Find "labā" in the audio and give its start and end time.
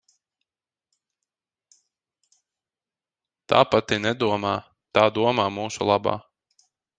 5.93-6.17